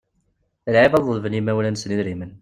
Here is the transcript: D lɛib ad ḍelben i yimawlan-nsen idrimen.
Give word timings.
D 0.65 0.67
lɛib 0.73 0.93
ad 0.95 1.05
ḍelben 1.07 1.33
i 1.33 1.37
yimawlan-nsen 1.39 1.93
idrimen. 1.95 2.31